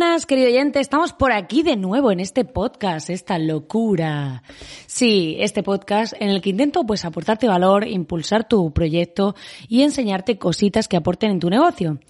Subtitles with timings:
[0.00, 0.80] Buenas, querido oyente.
[0.80, 4.42] Estamos por aquí de nuevo en este podcast, esta locura.
[5.00, 9.34] Sí, este podcast en el que intento pues aportarte valor, impulsar tu proyecto
[9.66, 12.00] y enseñarte cositas que aporten en tu negocio.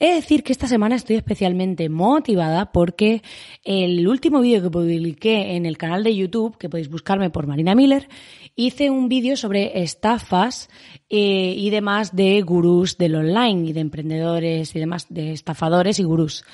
[0.00, 3.22] He de decir que esta semana estoy especialmente motivada porque
[3.62, 7.76] el último vídeo que publiqué en el canal de YouTube, que podéis buscarme por Marina
[7.76, 8.08] Miller,
[8.56, 10.68] hice un vídeo sobre estafas
[11.08, 16.02] eh, y demás de gurús del online y de emprendedores y demás, de estafadores y
[16.02, 16.44] gurús.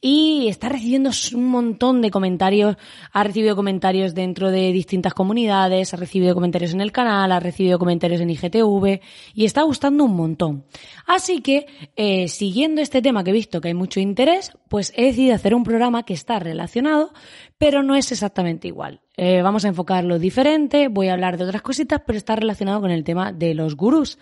[0.00, 2.76] Y está recibiendo un montón de comentarios,
[3.12, 7.78] ha recibido comentarios dentro de distintas comunidades, ha recibido comentarios en el canal, ha recibido
[7.78, 9.00] comentarios en IGTV
[9.34, 10.64] y está gustando un montón.
[11.06, 11.66] Así que,
[11.96, 15.54] eh, siguiendo este tema que he visto que hay mucho interés, pues he decidido hacer
[15.54, 17.12] un programa que está relacionado,
[17.58, 19.00] pero no es exactamente igual.
[19.16, 22.90] Eh, vamos a enfocarlo diferente, voy a hablar de otras cositas, pero está relacionado con
[22.90, 24.18] el tema de los gurús.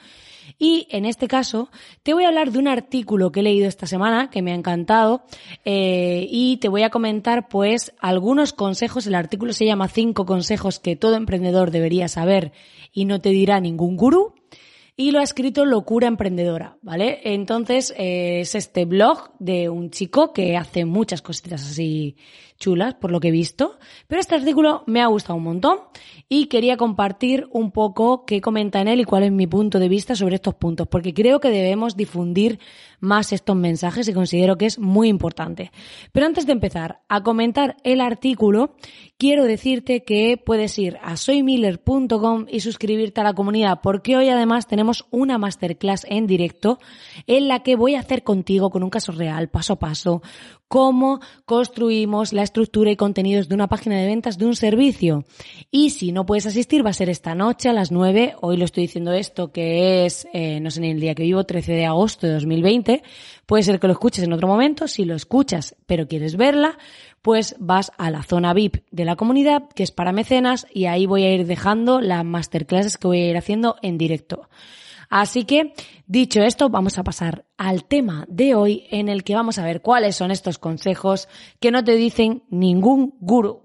[0.58, 1.70] Y en este caso
[2.02, 4.54] te voy a hablar de un artículo que he leído esta semana que me ha
[4.54, 5.22] encantado
[5.64, 9.06] eh, y te voy a comentar pues algunos consejos.
[9.06, 12.52] El artículo se llama cinco consejos que todo emprendedor debería saber
[12.92, 14.34] y no te dirá ningún gurú
[14.96, 17.20] y lo ha escrito Locura Emprendedora, ¿vale?
[17.24, 22.16] Entonces eh, es este blog de un chico que hace muchas cositas así
[22.62, 25.80] chulas, por lo que he visto, pero este artículo me ha gustado un montón
[26.28, 29.88] y quería compartir un poco qué comenta en él y cuál es mi punto de
[29.88, 32.60] vista sobre estos puntos, porque creo que debemos difundir
[33.00, 35.72] más estos mensajes y considero que es muy importante.
[36.12, 38.76] Pero antes de empezar a comentar el artículo,
[39.18, 44.68] quiero decirte que puedes ir a soymiller.com y suscribirte a la comunidad, porque hoy además
[44.68, 46.78] tenemos una masterclass en directo
[47.26, 50.22] en la que voy a hacer contigo con un caso real, paso a paso,
[50.72, 55.26] cómo construimos la estructura y contenidos de una página de ventas de un servicio.
[55.70, 58.36] Y si no puedes asistir, va a ser esta noche a las 9.
[58.40, 61.44] Hoy lo estoy diciendo esto, que es, eh, no sé ni el día que vivo,
[61.44, 63.02] 13 de agosto de 2020.
[63.44, 64.88] Puede ser que lo escuches en otro momento.
[64.88, 66.78] Si lo escuchas, pero quieres verla,
[67.20, 71.04] pues vas a la zona VIP de la comunidad, que es para mecenas, y ahí
[71.04, 74.48] voy a ir dejando las masterclasses que voy a ir haciendo en directo.
[75.12, 75.74] Así que,
[76.06, 79.82] dicho esto, vamos a pasar al tema de hoy en el que vamos a ver
[79.82, 81.28] cuáles son estos consejos
[81.60, 83.60] que no te dicen ningún gurú.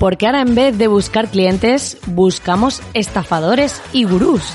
[0.00, 4.50] Porque ahora en vez de buscar clientes, buscamos estafadores y gurús.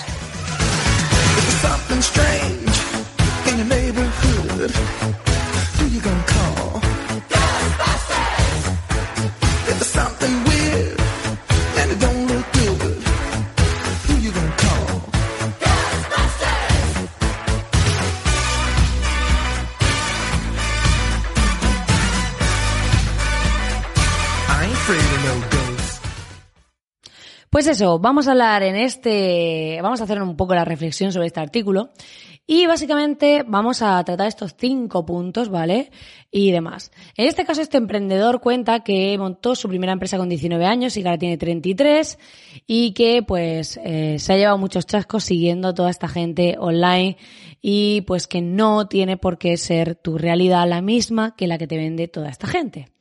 [27.73, 31.39] Eso, vamos a hablar en este, vamos a hacer un poco la reflexión sobre este
[31.39, 31.89] artículo
[32.45, 35.89] y básicamente vamos a tratar estos cinco puntos, ¿vale?
[36.29, 36.91] Y demás.
[37.15, 41.01] En este caso, este emprendedor cuenta que montó su primera empresa con 19 años y
[41.01, 42.19] que ahora tiene 33
[42.67, 47.17] y que pues eh, se ha llevado muchos chascos siguiendo toda esta gente online
[47.59, 51.65] y pues que no tiene por qué ser tu realidad la misma que la que
[51.65, 52.92] te vende toda esta gente.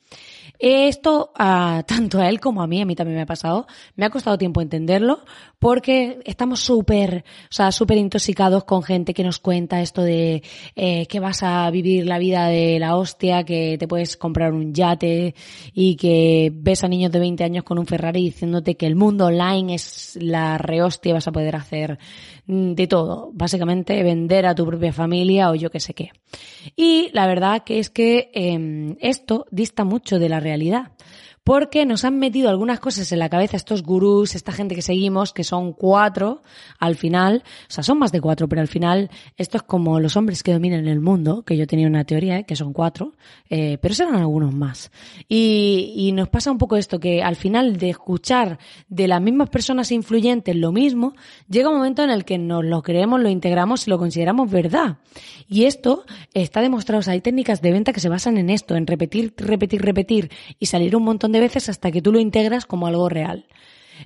[0.64, 1.32] Esto,
[1.86, 3.66] tanto a él como a mí, a mí también me ha pasado,
[3.96, 5.24] me ha costado tiempo entenderlo,
[5.58, 10.44] porque estamos súper, o sea, súper intoxicados con gente que nos cuenta esto de
[10.76, 14.72] eh, que vas a vivir la vida de la hostia, que te puedes comprar un
[14.72, 15.34] yate
[15.72, 19.26] y que ves a niños de 20 años con un Ferrari diciéndote que el mundo
[19.26, 21.98] online es la rehostia vas a poder hacer
[22.46, 23.30] mm, de todo.
[23.34, 26.12] Básicamente vender a tu propia familia o yo qué sé qué.
[26.76, 30.90] Y la verdad que es que eh, esto dista mucho de la realidad realidad
[31.44, 35.32] porque nos han metido algunas cosas en la cabeza estos gurús, esta gente que seguimos,
[35.32, 36.42] que son cuatro
[36.78, 40.16] al final, o sea, son más de cuatro, pero al final esto es como los
[40.16, 42.44] hombres que dominan el mundo, que yo tenía una teoría, ¿eh?
[42.44, 43.14] que son cuatro,
[43.50, 44.92] eh, pero serán algunos más.
[45.28, 49.50] Y, y nos pasa un poco esto, que al final de escuchar de las mismas
[49.50, 51.14] personas influyentes lo mismo,
[51.48, 54.98] llega un momento en el que nos lo creemos, lo integramos y lo consideramos verdad.
[55.48, 56.04] Y esto
[56.34, 59.34] está demostrado, o sea, hay técnicas de venta que se basan en esto, en repetir,
[59.36, 63.08] repetir, repetir y salir un montón de veces hasta que tú lo integras como algo
[63.08, 63.46] real.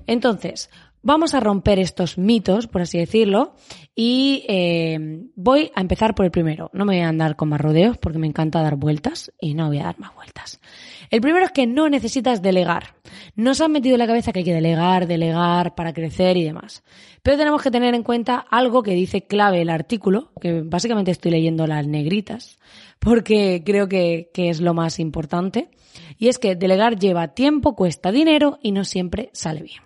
[0.06, 0.70] Entonces,
[1.06, 3.54] vamos a romper estos mitos, por así decirlo,
[3.94, 4.98] y eh,
[5.36, 6.68] voy a empezar por el primero.
[6.72, 9.68] No me voy a andar con más rodeos porque me encanta dar vueltas y no
[9.68, 10.60] voy a dar más vueltas.
[11.08, 12.94] El primero es que no necesitas delegar.
[13.36, 16.82] Nos han metido en la cabeza que hay que delegar, delegar para crecer y demás.
[17.22, 21.30] Pero tenemos que tener en cuenta algo que dice clave el artículo, que básicamente estoy
[21.30, 22.58] leyendo las negritas,
[22.98, 25.70] porque creo que, que es lo más importante.
[26.18, 29.82] Y es que delegar lleva tiempo, cuesta dinero y no siempre sale bien.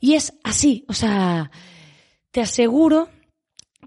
[0.00, 1.50] Y es así, o sea,
[2.30, 3.08] te aseguro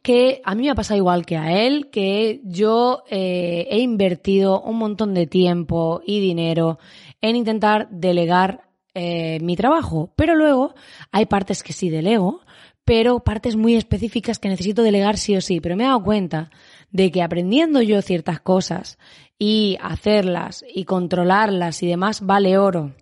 [0.01, 4.61] que a mí me ha pasado igual que a él, que yo eh, he invertido
[4.61, 6.79] un montón de tiempo y dinero
[7.21, 10.73] en intentar delegar eh, mi trabajo, pero luego
[11.11, 12.41] hay partes que sí delego,
[12.85, 16.49] pero partes muy específicas que necesito delegar sí o sí, pero me he dado cuenta
[16.91, 18.97] de que aprendiendo yo ciertas cosas
[19.39, 22.93] y hacerlas y controlarlas y demás vale oro.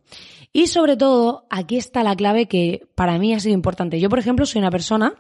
[0.54, 4.00] Y sobre todo, aquí está la clave que para mí ha sido importante.
[4.00, 5.14] Yo, por ejemplo, soy una persona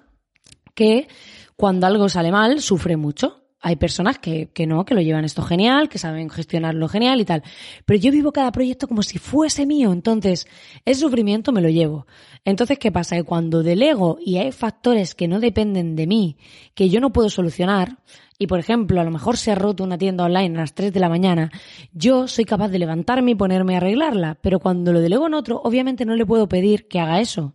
[0.73, 1.07] que
[1.55, 3.46] cuando algo sale mal sufre mucho.
[3.59, 7.25] Hay personas que, que no, que lo llevan esto genial, que saben gestionarlo genial y
[7.25, 7.44] tal.
[7.86, 9.92] Pero yo vivo cada proyecto como si fuese mío.
[9.92, 10.48] Entonces,
[10.86, 12.06] ese sufrimiento me lo llevo.
[12.45, 13.15] Entonces, ¿qué pasa?
[13.15, 16.38] Que cuando delego y hay factores que no dependen de mí,
[16.75, 17.98] que yo no puedo solucionar,
[18.39, 20.94] y por ejemplo, a lo mejor se ha roto una tienda online a las 3
[20.94, 21.51] de la mañana,
[21.92, 25.59] yo soy capaz de levantarme y ponerme a arreglarla, pero cuando lo delego en otro,
[25.63, 27.54] obviamente no le puedo pedir que haga eso.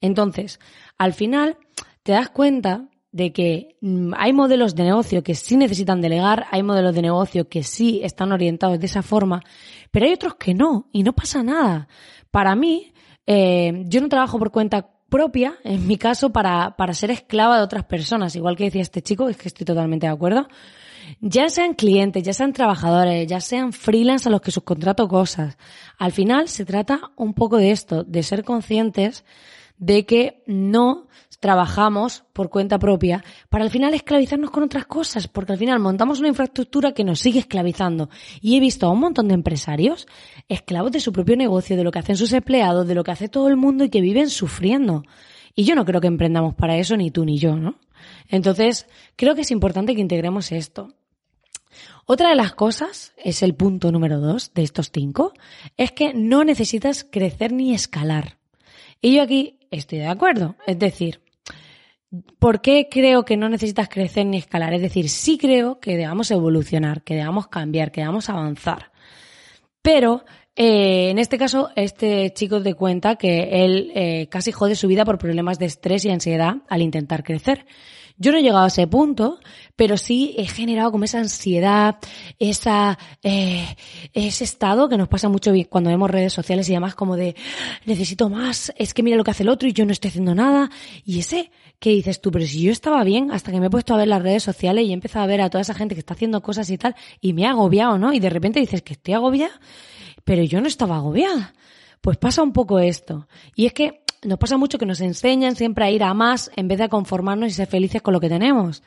[0.00, 0.58] Entonces,
[0.98, 1.56] al final,
[2.02, 6.62] te das cuenta de que mm, hay modelos de negocio que sí necesitan delegar, hay
[6.62, 9.42] modelos de negocio que sí están orientados de esa forma,
[9.90, 11.88] pero hay otros que no, y no pasa nada.
[12.30, 12.92] Para mí,
[13.26, 17.64] eh, yo no trabajo por cuenta propia, en mi caso, para, para ser esclava de
[17.64, 20.46] otras personas, igual que decía este chico, es que estoy totalmente de acuerdo.
[21.20, 25.56] Ya sean clientes, ya sean trabajadores, ya sean freelance a los que subcontrato cosas.
[25.96, 29.24] Al final se trata un poco de esto, de ser conscientes
[29.78, 31.06] de que no
[31.40, 36.18] trabajamos por cuenta propia para al final esclavizarnos con otras cosas, porque al final montamos
[36.20, 38.08] una infraestructura que nos sigue esclavizando.
[38.40, 40.06] Y he visto a un montón de empresarios
[40.48, 43.28] esclavos de su propio negocio, de lo que hacen sus empleados, de lo que hace
[43.28, 45.04] todo el mundo y que viven sufriendo.
[45.54, 47.76] Y yo no creo que emprendamos para eso, ni tú ni yo, ¿no?
[48.28, 50.94] Entonces, creo que es importante que integremos esto.
[52.04, 55.32] Otra de las cosas, es el punto número dos de estos cinco,
[55.76, 58.38] es que no necesitas crecer ni escalar.
[59.00, 60.56] Y yo aquí estoy de acuerdo.
[60.66, 61.20] Es decir,
[62.38, 64.74] ¿Por qué creo que no necesitas crecer ni escalar?
[64.74, 68.92] Es decir, sí creo que debamos evolucionar, que debamos cambiar, que debamos avanzar.
[69.82, 70.24] Pero
[70.56, 75.04] eh, en este caso, este chico te cuenta que él eh, casi jode su vida
[75.04, 77.66] por problemas de estrés y ansiedad al intentar crecer.
[78.18, 79.38] Yo no he llegado a ese punto,
[79.76, 81.96] pero sí he generado como esa ansiedad,
[82.38, 83.76] esa, eh,
[84.14, 87.36] ese estado que nos pasa mucho cuando vemos redes sociales y demás como de
[87.84, 90.34] necesito más, es que mira lo que hace el otro y yo no estoy haciendo
[90.34, 90.70] nada.
[91.04, 93.92] Y ese que dices tú, pero si yo estaba bien hasta que me he puesto
[93.94, 96.00] a ver las redes sociales y he empezado a ver a toda esa gente que
[96.00, 98.14] está haciendo cosas y tal y me ha agobiado, ¿no?
[98.14, 99.60] Y de repente dices que estoy agobiada,
[100.24, 101.54] pero yo no estaba agobiada.
[102.00, 103.28] Pues pasa un poco esto.
[103.54, 106.68] Y es que nos pasa mucho que nos enseñan siempre a ir a más en
[106.68, 108.82] vez de a conformarnos y ser felices con lo que tenemos.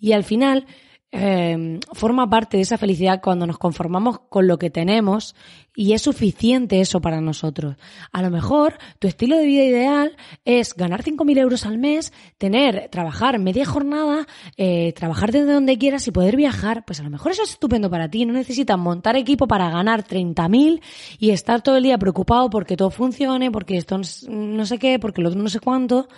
[0.00, 0.66] Y al final,
[1.14, 5.34] eh, forma parte de esa felicidad cuando nos conformamos con lo que tenemos
[5.76, 7.76] y es suficiente eso para nosotros.
[8.12, 10.16] A lo mejor tu estilo de vida ideal
[10.46, 14.26] es ganar 5.000 euros al mes, tener, trabajar media jornada,
[14.56, 16.84] eh, trabajar desde donde quieras y poder viajar.
[16.86, 18.24] Pues a lo mejor eso es estupendo para ti.
[18.24, 20.80] No necesitas montar equipo para ganar 30.000
[21.18, 25.20] y estar todo el día preocupado porque todo funcione, porque esto no sé qué, porque
[25.20, 26.08] lo otro no sé cuánto.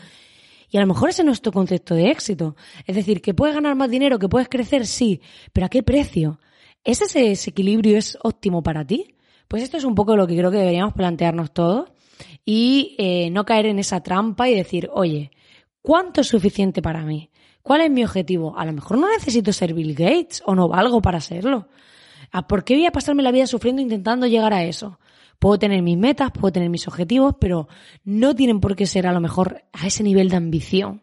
[0.75, 2.57] Y a lo mejor ese no es tu concepto de éxito.
[2.85, 5.21] Es decir, que puedes ganar más dinero, que puedes crecer, sí,
[5.53, 6.41] pero ¿a qué precio?
[6.83, 9.15] ¿Es ese equilibrio es óptimo para ti?
[9.47, 11.93] Pues esto es un poco lo que creo que deberíamos plantearnos todos
[12.45, 15.31] y eh, no caer en esa trampa y decir, oye,
[15.81, 17.31] ¿cuánto es suficiente para mí?
[17.63, 18.59] ¿Cuál es mi objetivo?
[18.59, 21.69] A lo mejor no necesito ser Bill Gates o no valgo para serlo.
[22.49, 24.99] ¿Por qué voy a pasarme la vida sufriendo intentando llegar a eso?
[25.39, 27.69] Puedo tener mis metas, puedo tener mis objetivos, pero
[28.05, 31.03] no tienen por qué ser a lo mejor a ese nivel de ambición.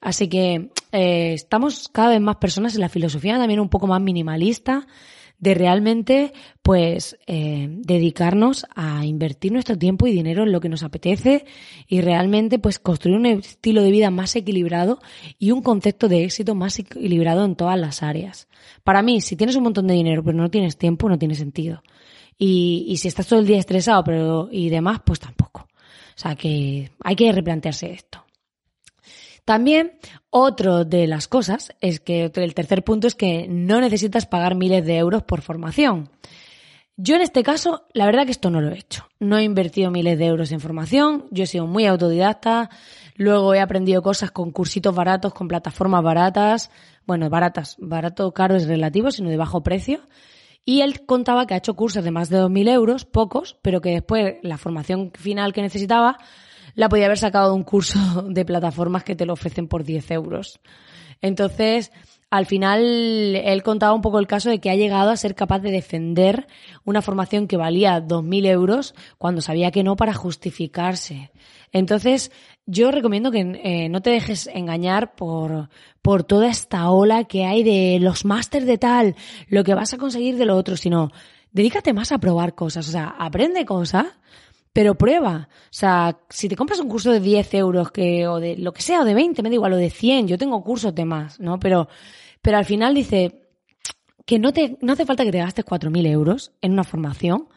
[0.00, 4.00] Así que eh, estamos cada vez más personas en la filosofía también un poco más
[4.00, 4.86] minimalista
[5.38, 10.82] de realmente pues eh, dedicarnos a invertir nuestro tiempo y dinero en lo que nos
[10.82, 11.44] apetece
[11.86, 14.98] y realmente pues construir un estilo de vida más equilibrado
[15.38, 18.48] y un concepto de éxito más equilibrado en todas las áreas.
[18.82, 21.82] Para mí, si tienes un montón de dinero pero no tienes tiempo, no tiene sentido.
[22.38, 25.62] Y, y si estás todo el día estresado pero y demás, pues tampoco.
[25.62, 28.24] O sea que hay que replantearse esto.
[29.44, 29.92] También,
[30.28, 34.84] otro de las cosas es que el tercer punto es que no necesitas pagar miles
[34.84, 36.10] de euros por formación.
[36.98, 39.08] Yo en este caso, la verdad que esto no lo he hecho.
[39.20, 42.68] No he invertido miles de euros en formación, yo he sido muy autodidacta,
[43.14, 46.70] luego he aprendido cosas con cursitos baratos, con plataformas baratas,
[47.06, 50.00] bueno, baratas, barato caro es relativo, sino de bajo precio.
[50.68, 53.88] Y él contaba que ha hecho cursos de más de 2.000 euros, pocos, pero que
[53.88, 56.18] después la formación final que necesitaba
[56.74, 57.98] la podía haber sacado de un curso
[58.28, 60.60] de plataformas que te lo ofrecen por 10 euros.
[61.22, 61.90] Entonces,
[62.30, 62.82] al final,
[63.36, 66.46] él contaba un poco el caso de que ha llegado a ser capaz de defender
[66.84, 71.30] una formación que valía 2.000 euros cuando sabía que no para justificarse.
[71.72, 72.30] Entonces,
[72.66, 75.70] yo recomiendo que eh, no te dejes engañar por,
[76.02, 79.16] por toda esta ola que hay de los máster de tal,
[79.48, 81.10] lo que vas a conseguir de lo otro, sino
[81.52, 84.06] dedícate más a probar cosas, o sea, aprende cosas
[84.72, 85.48] pero prueba.
[85.50, 88.82] O sea, si te compras un curso de 10 euros que, o de lo que
[88.82, 91.40] sea, o de 20, me da igual, o de 100, yo tengo cursos de más,
[91.40, 91.58] ¿no?
[91.58, 91.88] Pero,
[92.42, 93.48] pero al final dice
[94.26, 97.48] que no te, no hace falta que te gastes 4.000 euros en una formación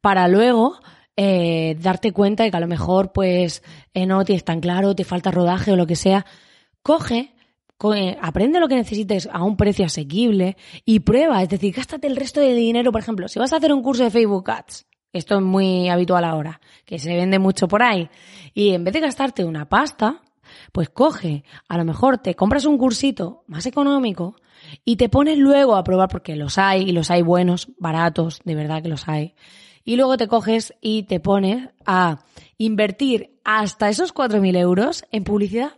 [0.00, 0.80] para luego
[1.16, 5.04] eh, darte cuenta de que a lo mejor, pues, eh, no tienes tan claro, te
[5.04, 6.26] falta rodaje o lo que sea.
[6.82, 7.34] Coge,
[7.94, 12.16] eh, aprende lo que necesites a un precio asequible y prueba, es decir, gástate el
[12.16, 15.36] resto de dinero, por ejemplo, si vas a hacer un curso de Facebook Ads, esto
[15.36, 18.10] es muy habitual ahora, que se vende mucho por ahí.
[18.52, 20.20] Y en vez de gastarte una pasta,
[20.72, 24.36] pues coge, a lo mejor te compras un cursito más económico
[24.84, 28.54] y te pones luego a probar, porque los hay, y los hay buenos, baratos, de
[28.54, 29.34] verdad que los hay.
[29.84, 32.24] Y luego te coges y te pones a
[32.58, 35.72] invertir hasta esos 4.000 euros en publicidad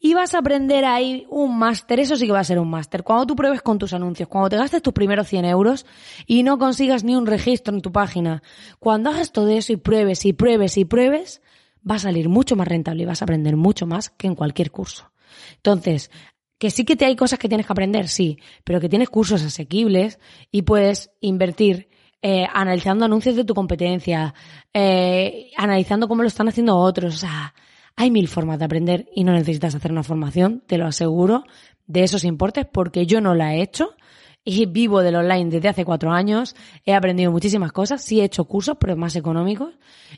[0.00, 3.02] y vas a aprender ahí un máster, eso sí que va a ser un máster.
[3.02, 5.86] Cuando tú pruebes con tus anuncios, cuando te gastes tus primeros 100 euros
[6.26, 8.42] y no consigas ni un registro en tu página,
[8.78, 11.42] cuando hagas todo eso y pruebes y pruebes y pruebes,
[11.88, 14.70] va a salir mucho más rentable y vas a aprender mucho más que en cualquier
[14.70, 15.12] curso.
[15.56, 16.10] Entonces,
[16.58, 19.42] que sí que te hay cosas que tienes que aprender, sí, pero que tienes cursos
[19.42, 20.18] asequibles
[20.50, 21.88] y puedes invertir
[22.20, 24.34] eh, analizando anuncios de tu competencia,
[24.74, 27.54] eh, analizando cómo lo están haciendo otros, o sea,
[27.98, 31.42] hay mil formas de aprender y no necesitas hacer una formación, te lo aseguro,
[31.88, 33.96] de esos importes porque yo no la he hecho
[34.44, 36.54] y vivo del online desde hace cuatro años,
[36.86, 39.74] he aprendido muchísimas cosas, sí he hecho cursos, pero más económicos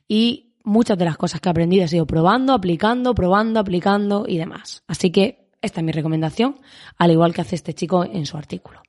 [0.07, 4.37] y muchas de las cosas que he aprendido he sido probando, aplicando, probando, aplicando y
[4.37, 4.83] demás.
[4.87, 6.61] Así que esta es mi recomendación,
[6.99, 8.83] al igual que hace este chico en su artículo.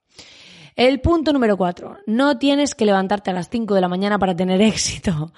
[0.75, 1.97] El punto número cuatro.
[2.05, 5.33] No tienes que levantarte a las cinco de la mañana para tener éxito.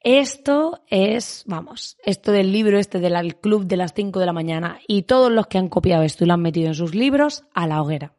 [0.00, 4.78] Esto es, vamos, esto del libro este del club de las cinco de la mañana
[4.88, 7.66] y todos los que han copiado esto y lo han metido en sus libros a
[7.66, 8.14] la hoguera.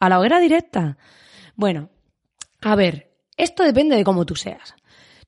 [0.00, 0.98] A la hoguera directa.
[1.54, 1.90] Bueno,
[2.60, 4.74] a ver, esto depende de cómo tú seas.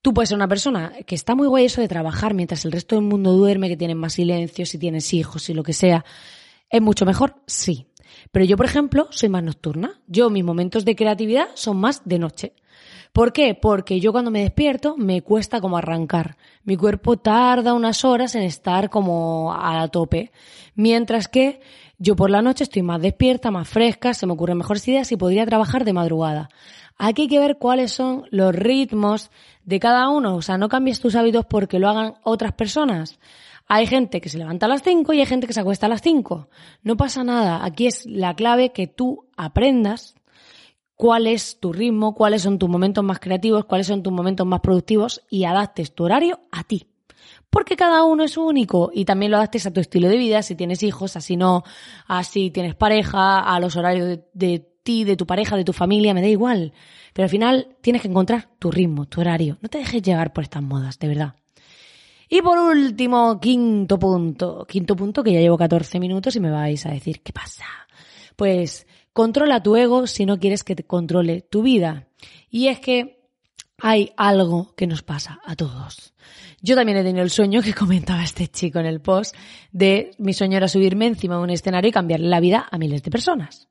[0.03, 2.95] Tú puedes ser una persona que está muy guay eso de trabajar mientras el resto
[2.95, 6.05] del mundo duerme, que tienen más silencio, si tienes hijos y lo que sea.
[6.69, 7.37] ¿Es mucho mejor?
[7.47, 7.87] Sí.
[8.35, 10.01] Pero yo, por ejemplo, soy más nocturna.
[10.09, 12.53] Yo, mis momentos de creatividad son más de noche.
[13.13, 13.55] ¿Por qué?
[13.55, 16.37] Porque yo cuando me despierto me cuesta como arrancar.
[16.65, 20.33] Mi cuerpo tarda unas horas en estar como a tope.
[20.75, 21.61] Mientras que
[21.99, 25.17] yo por la noche estoy más despierta, más fresca, se me ocurren mejores ideas y
[25.17, 26.49] podría trabajar de madrugada.
[26.99, 29.31] Aquí hay que ver cuáles son los ritmos
[29.65, 30.35] de cada uno.
[30.35, 33.17] O sea, no cambies tus hábitos porque lo hagan otras personas.
[33.67, 35.89] Hay gente que se levanta a las 5 y hay gente que se acuesta a
[35.89, 36.49] las 5.
[36.83, 37.65] No pasa nada.
[37.65, 40.15] Aquí es la clave que tú aprendas
[40.97, 44.61] cuál es tu ritmo, cuáles son tus momentos más creativos, cuáles son tus momentos más
[44.61, 46.87] productivos y adaptes tu horario a ti.
[47.51, 50.57] Porque cada uno es único y también lo adaptes a tu estilo de vida, si
[50.57, 51.63] tienes hijos, así no,
[52.07, 56.15] así tienes pareja, a los horarios de, de ti, de tu pareja, de tu familia,
[56.15, 56.73] me da igual.
[57.13, 59.59] Pero al final tienes que encontrar tu ritmo, tu horario.
[59.63, 61.35] No te dejes llevar por estas modas, de verdad.
[62.29, 64.67] Y por último, quinto punto.
[64.69, 67.65] Quinto punto que ya llevo 14 minutos y me vais a decir, ¿qué pasa?
[68.37, 72.09] Pues controla tu ego si no quieres que te controle tu vida.
[72.51, 73.25] Y es que
[73.79, 76.15] hay algo que nos pasa a todos.
[76.65, 79.37] Yo también he tenido el sueño que comentaba este chico en el post
[79.71, 83.03] de mi sueño era subirme encima de un escenario y cambiarle la vida a miles
[83.03, 83.69] de personas.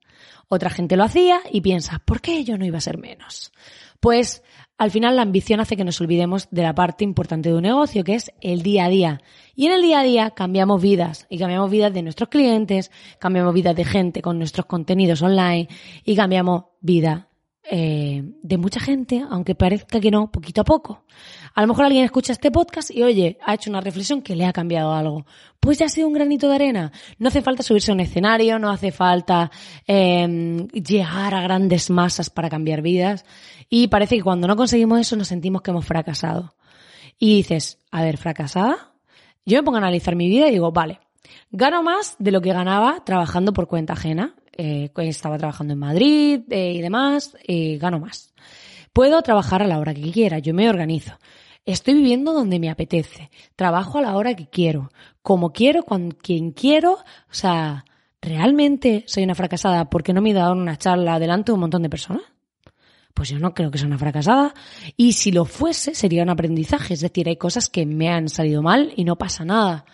[0.48, 3.52] Otra gente lo hacía y piensa, ¿por qué yo no iba a ser menos?
[4.00, 4.44] Pues
[4.78, 8.04] al final la ambición hace que nos olvidemos de la parte importante de un negocio,
[8.04, 9.22] que es el día a día.
[9.56, 13.56] Y en el día a día cambiamos vidas, y cambiamos vidas de nuestros clientes, cambiamos
[13.56, 15.68] vidas de gente con nuestros contenidos online,
[16.06, 17.30] y cambiamos vida
[17.66, 21.06] eh, de mucha gente, aunque parezca que no, poquito a poco.
[21.54, 24.46] A lo mejor alguien escucha este podcast y oye, ha hecho una reflexión que le
[24.46, 25.26] ha cambiado algo.
[25.60, 26.92] Pues ya ha sido un granito de arena.
[27.20, 29.50] No hace falta subirse a un escenario, no hace falta
[29.88, 33.24] eh, llegar a grandes masas para cambiar vidas.
[33.70, 36.56] Y parece que cuando no conseguimos eso nos sentimos que hemos fracasado.
[37.18, 38.92] Y dices, a ver, fracasada.
[39.46, 41.00] Yo me pongo a analizar mi vida y digo, vale,
[41.52, 46.42] gano más de lo que ganaba trabajando por cuenta ajena eh, estaba trabajando en Madrid
[46.50, 48.34] eh, y demás, y gano más.
[48.94, 51.18] Puedo trabajar a la hora que quiera, yo me organizo.
[51.66, 54.92] Estoy viviendo donde me apetece, trabajo a la hora que quiero,
[55.22, 57.86] como quiero, con quien quiero, o sea,
[58.22, 61.82] ¿realmente soy una fracasada porque no me he dado una charla delante de un montón
[61.84, 62.24] de personas?
[63.14, 64.54] Pues yo no creo que sea una fracasada.
[64.98, 66.96] Y si lo fuese, sería un aprendizaje.
[66.96, 69.86] Es decir, hay cosas que me han salido mal y no pasa nada.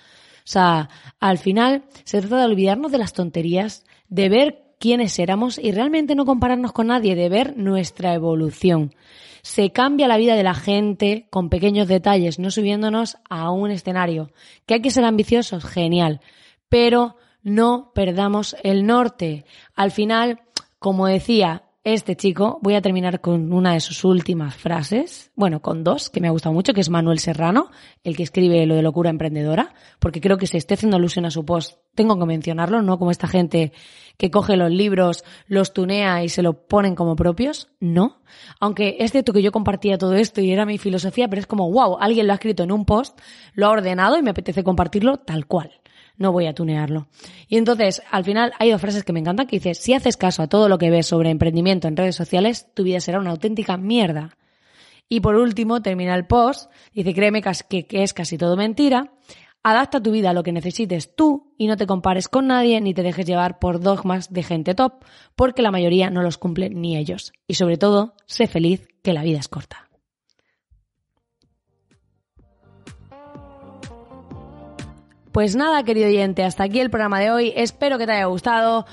[0.50, 0.90] O sea,
[1.20, 6.16] al final se trata de olvidarnos de las tonterías, de ver quiénes éramos y realmente
[6.16, 8.96] no compararnos con nadie, de ver nuestra evolución.
[9.44, 14.32] Se cambia la vida de la gente con pequeños detalles, no subiéndonos a un escenario.
[14.66, 15.64] ¿Que hay que ser ambiciosos?
[15.66, 16.20] Genial.
[16.68, 19.46] Pero no perdamos el norte.
[19.76, 20.42] Al final,
[20.80, 21.62] como decía
[21.94, 26.20] este chico, voy a terminar con una de sus últimas frases, bueno, con dos, que
[26.20, 27.72] me ha gustado mucho, que es Manuel Serrano,
[28.04, 31.32] el que escribe lo de locura emprendedora, porque creo que se esté haciendo alusión a
[31.32, 33.74] su post, tengo que mencionarlo, no como esta gente
[34.18, 38.22] que coge los libros, los tunea y se lo ponen como propios, no.
[38.60, 41.72] Aunque es cierto que yo compartía todo esto y era mi filosofía, pero es como,
[41.72, 43.20] wow, alguien lo ha escrito en un post,
[43.54, 45.72] lo ha ordenado y me apetece compartirlo tal cual
[46.20, 47.08] no voy a tunearlo.
[47.48, 50.44] Y entonces, al final, hay dos frases que me encantan que dice, si haces caso
[50.44, 53.78] a todo lo que ves sobre emprendimiento en redes sociales, tu vida será una auténtica
[53.78, 54.38] mierda.
[55.08, 59.12] Y por último, termina el post, dice, créeme que, es casi todo mentira,
[59.64, 62.94] adapta tu vida a lo que necesites tú y no te compares con nadie ni
[62.94, 65.04] te dejes llevar por dogmas de gente top,
[65.36, 67.32] porque la mayoría no los cumplen ni ellos.
[67.48, 69.89] Y sobre todo, sé feliz, que la vida es corta.
[75.40, 77.54] Pues nada, querido oyente, hasta aquí el programa de hoy.
[77.56, 78.86] Espero que te haya gustado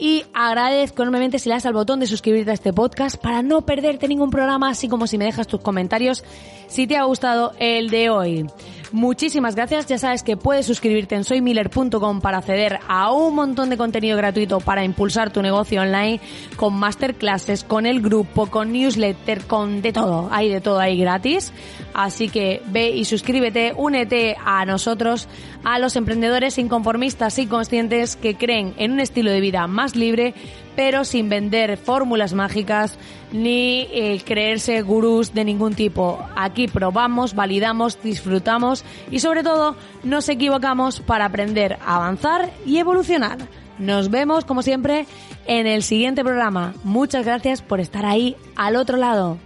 [0.00, 3.64] y agradezco enormemente si le das al botón de suscribirte a este podcast para no
[3.64, 6.24] perderte ningún programa, así como si me dejas tus comentarios
[6.66, 8.46] si te ha gustado el de hoy.
[8.92, 9.86] Muchísimas gracias.
[9.86, 14.60] Ya sabes que puedes suscribirte en soymiller.com para acceder a un montón de contenido gratuito
[14.60, 16.20] para impulsar tu negocio online
[16.56, 20.28] con masterclasses, con el grupo, con newsletter, con de todo.
[20.30, 21.52] Hay de todo ahí gratis.
[21.94, 25.26] Así que ve y suscríbete, únete a nosotros,
[25.64, 30.34] a los emprendedores inconformistas y conscientes que creen en un estilo de vida más libre,
[30.76, 32.98] pero sin vender fórmulas mágicas
[33.32, 36.18] ni eh, creerse gurús de ningún tipo.
[36.36, 43.38] Aquí probamos, validamos, disfrutamos y sobre todo nos equivocamos para aprender avanzar y evolucionar.
[43.78, 45.06] Nos vemos como siempre
[45.46, 46.74] en el siguiente programa.
[46.84, 49.38] Muchas gracias por estar ahí al otro lado.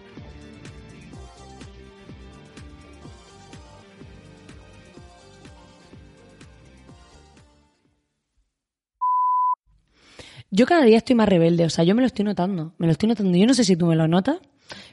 [10.57, 12.93] Yo cada día estoy más rebelde, o sea, yo me lo estoy notando, me lo
[12.93, 13.37] estoy notando.
[13.37, 14.39] Yo no sé si tú me lo notas,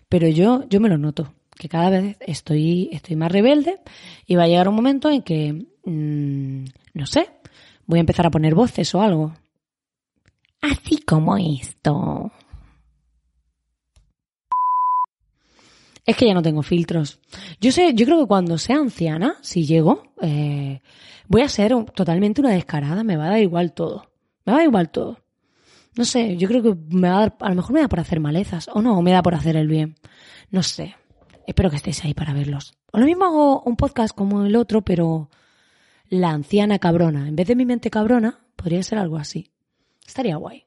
[0.10, 3.80] pero yo, yo me lo noto, que cada vez estoy, estoy más rebelde
[4.28, 5.54] y va a llegar un momento en que,
[5.86, 7.30] mm, no sé,
[7.86, 9.36] voy a empezar a poner voces o algo.
[10.60, 12.30] Así como esto.
[16.06, 17.22] Es que ya no tengo filtros.
[17.62, 20.82] Yo sé, yo creo que cuando sea anciana, si llego, eh,
[21.30, 24.12] voy a ser totalmente una descarada, me va a dar igual todo.
[24.46, 25.23] Me va a dar igual todo.
[25.96, 28.00] No sé, yo creo que me va a dar, a lo mejor me da por
[28.00, 29.96] hacer malezas, o no, o me da por hacer el bien.
[30.50, 30.96] No sé.
[31.46, 32.74] Espero que estéis ahí para verlos.
[32.92, 35.30] O lo mismo hago un podcast como el otro, pero
[36.10, 37.28] la anciana cabrona.
[37.28, 39.52] En vez de mi mente cabrona, podría ser algo así.
[40.06, 40.66] Estaría guay.